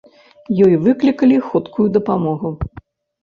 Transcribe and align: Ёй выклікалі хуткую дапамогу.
Ёй 0.67 0.73
выклікалі 0.85 1.37
хуткую 1.49 1.87
дапамогу. 1.97 2.53